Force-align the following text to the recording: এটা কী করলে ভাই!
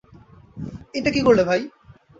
এটা 0.93 1.09
কী 1.11 1.21
করলে 1.21 1.43
ভাই! 1.43 1.61